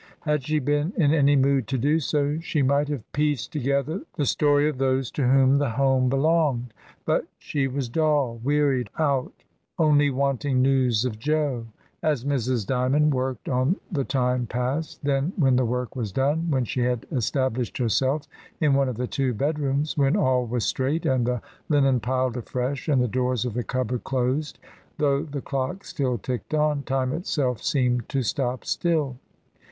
Had 0.21 0.41
she 0.41 0.57
been 0.57 0.93
in 0.97 1.13
any 1.13 1.35
mood 1.35 1.67
to 1.67 1.77
do 1.77 1.99
so, 1.99 2.39
she 2.39 2.63
might 2.63 2.87
have 2.87 3.03
pieced 3.11 3.51
together 3.51 4.01
the 4.15 4.25
story 4.25 4.67
of 4.67 4.79
those 4.79 5.11
to 5.11 5.27
whom 5.27 5.59
the 5.59 5.69
home 5.69 6.09
belonged; 6.09 6.73
but 7.05 7.27
she 7.37 7.67
was 7.67 7.87
dull, 7.87 8.41
wearied 8.43 8.89
out, 8.97 9.31
only 9.77 10.09
wanting 10.09 10.59
news 10.59 11.05
of 11.05 11.19
Jo. 11.19 11.67
As 12.01 12.25
Mrs. 12.25 12.65
Dymond 12.65 13.13
worked 13.13 13.47
on 13.47 13.75
the 13.91 14.03
time 14.03 14.47
passed; 14.47 15.03
then 15.05 15.33
when 15.35 15.55
the 15.55 15.65
work 15.65 15.95
was 15.95 16.11
done, 16.11 16.49
when 16.49 16.65
she 16.65 16.81
had 16.81 17.05
established 17.11 17.77
herself 17.77 18.27
in 18.59 18.73
one 18.73 18.89
of 18.89 18.97
the 18.97 19.05
two 19.05 19.35
bedrooms, 19.35 19.95
when 19.99 20.17
all 20.17 20.47
was 20.47 20.65
straight 20.65 21.05
and 21.05 21.27
the 21.27 21.43
linen 21.69 21.99
piled 21.99 22.35
afresh 22.35 22.87
and 22.87 23.03
the 23.03 23.07
doors 23.07 23.45
of 23.45 23.53
the 23.53 23.63
cupboard 23.63 24.03
closed, 24.03 24.57
though 24.97 25.21
the 25.21 25.41
clocks 25.41 25.89
still 25.89 26.17
ticked 26.17 26.55
on, 26.55 26.81
time 26.81 27.13
itself 27.13 27.61
seemed 27.61 28.09
to 28.09 28.23
stop 28.23 28.65
still. 28.65 29.17